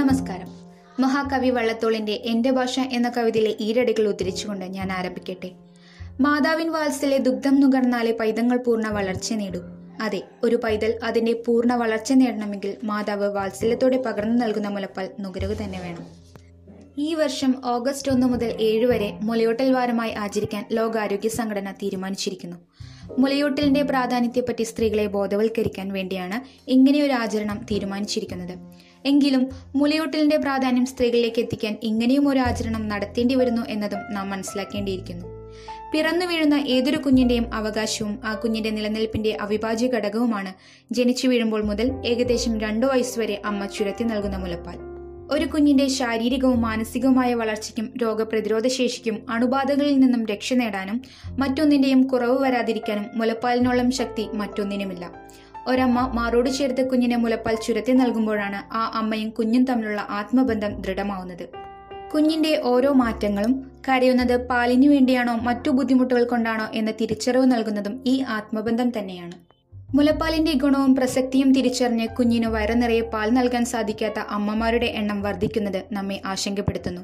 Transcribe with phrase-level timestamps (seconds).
[0.00, 0.48] നമസ്കാരം.
[1.00, 5.50] മഹാകവി വള്ളത്തോളിന്റെ എന്റെ ഭാഷ എന്ന കവിതയിലെ ഈരടികൾ ഉദ്ധരിച്ചുകൊണ്ട് ഞാൻ ആരംഭിക്കട്ടെ.
[6.20, 9.60] മാതാവിൻ വാത്സിലെ ദുഗ്ധം നുകർന്നാലേ പൈതങ്ങൾ പൂർണ വളർച്ച നേടൂ.
[10.02, 16.06] അതെ ഒരു പൈതൽ അതിന്റെ പൂർണ വളർച്ച നേടണമെങ്കിൽ മാതാവ് വാത്സല്യത്തോടെ പകർന്നു നൽകുന്ന മുലപ്പാൽ നുകരുക തന്നെ വേണം.
[16.98, 22.56] ഈ വർഷം ഓഗസ്റ്റ് ഒന്ന് മുതൽ ഏഴ് വരെ മുലയോട്ടൽ വാരമായി ആചരിക്കാൻ ലോകാരോഗ്യ സംഘടന തീരുമാനിച്ചിരിക്കുന്നു.
[23.18, 28.58] മുലയൂട്ടലിന്റെ പ്രാധാന്യത്തെപ്പറ്റി സ്ത്രീകളെ ബോധവൽക്കരിക്കാൻ വേണ്ടിയാണ് ഇങ്ങനെയൊരു ആചരണം തീരുമാനിച്ചിരിക്കുന്നത്.
[29.04, 35.26] എങ്കിലും മുലയൂട്ടലിന്റെ പ്രാധാന്യം സ്ത്രീകളിലേക്ക് എത്തിക്കാൻ ഇങ്ങനെയും ഒരു ആചരണം നടത്തേണ്ടി വരുന്നു എന്നതും നാം മനസ്സിലാക്കേണ്ടിയിരിക്കുന്നു.
[35.92, 40.52] പിറന്നു വീഴുന്ന ഏതൊരു കുഞ്ഞിന്റെയും അവകാശവും ആ കുഞ്ഞിന്റെ നിലനിൽപ്പിന്റെ അവിഭാജ്യ ഘടകവുമാണ്
[40.94, 44.89] ജനിച്ചു വീഴുമ്പോൾ മുതൽ ഏകദേശം രണ്ടു വയസ്സുവരെ അമ്മ ചുരത്തി നൽകുന്ന മുലപ്പാൽ.
[45.34, 51.02] ഒരു കുഞ്ഞിന്റെ ശാരീരികവും മാനസികവുമായ വളർച്ചയ്ക്കും രോഗപ്രതിരോധ ശേഷിക്കും അണുബാധകളിൽ നിന്നും രക്ഷ നേടാനും
[51.38, 55.04] മറ്റൊന്നിന്റെയും കുറവ് വരാതിരിക്കാനും മുലപ്പാലിനോളം ശക്തി മറ്റൊന്നിനുമില്ല.
[55.66, 61.48] ഒരമ്മ മാറോട് ചേർത്ത് കുഞ്ഞിനെ മുലപ്പാൽ ചുരത്തി നൽകുമ്പോഴാണ് ആ അമ്മയും കുഞ്ഞും തമ്മിലുള്ള ആത്മബന്ധം ദൃഢമാവുന്നത്.
[62.14, 69.32] കുഞ്ഞിന്റെ ഓരോ മാറ്റങ്ങളും കരയുന്നത് പാലിനു വേണ്ടിയാണോ മറ്റു ബുദ്ധിമുട്ടുകൾ കൊണ്ടാണോ എന്ന തിരിച്ചറിവ് നൽകുന്നതും ഈ ആത്മബന്ധം തന്നെയാണ്.
[69.96, 77.02] മുലപ്പാലിന്റെ ഗുണവും പ്രസക്തിയും തിരിച്ചറിഞ്ഞ് കുഞ്ഞിന് വയറു നിറയെ പാൽ നൽകാൻ സാധിക്കാത്ത അമ്മമാരുടെ എണ്ണം വർദ്ധിക്കുന്നത് നമ്മെ ആശങ്കപ്പെടുത്തുന്നു.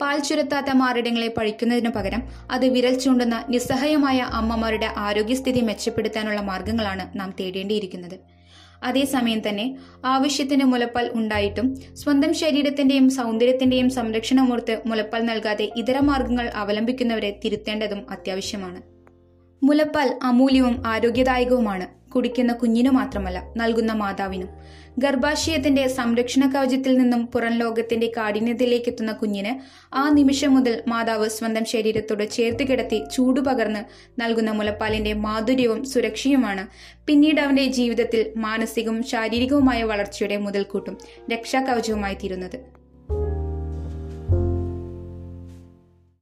[0.00, 8.16] പാൽ ചുരത്താത്ത മാറിടങ്ങളെ പഴിക്കുന്നതിനു പകരം അത് വിരൽ ചൂണ്ടുന്ന നിസ്സഹായമായ അമ്മമാരുടെ ആരോഗ്യസ്ഥിതി മെച്ചപ്പെടുത്താനുള്ള മാർഗങ്ങളാണ് നാം തേടേണ്ടിയിരിക്കുന്നത്.
[8.84, 18.10] അതേസമയം തന്നെ ആവശ്യത്തിന് മുലപ്പാൽ ഉണ്ടായിട്ടും സ്വന്തം ശരീരത്തിന്റെയും സൗന്ദര്യത്തിന്റെയും സംരക്ഷണമൂർത്ത് മുലപ്പാൽ നൽകാതെ ഇതര മാർഗങ്ങൾ അവലംബിക്കുന്നവരെ തിരുത്തേണ്ടതും
[18.10, 18.80] അത്യാവശ്യമാണ്.
[19.62, 22.01] മുലപ്പാൽ അമൂല്യവും ആരോഗ്യദായകവുമാണ്.
[22.14, 24.48] കുടിക്കുന്ന കുഞ്ഞിനു മാത്രമല്ല നൽകുന്ന മാതാവിനും.
[24.98, 29.52] ഗർഭാശയത്തിന്റെ സംരക്ഷണ കവചത്തിൽ നിന്നും പുറം ലോകത്തിന്റെ കാഠിന്യത്തിലേക്ക് എത്തുന്ന കുഞ്ഞിന്
[29.94, 33.82] ആ നിമിഷം മുതൽ മാതാവ് സ്വന്തം ശരീരത്തോട് ചേർത്ത് കിടത്തി ചൂടുപകർന്ന്
[34.20, 36.66] നൽകുന്ന മുലപ്പാലിന്റെ മാധുര്യവും സുരക്ഷയുമാണ്.
[37.06, 40.98] പിന്നീട് അവന്റെ ജീവിതത്തിൽ മാനസികവും ശാരീരികവുമായ വളർച്ചയുടെ മുതൽക്കൂട്ടും
[41.32, 42.81] രക്ഷാകവചവുമായി തീരുന്നത്.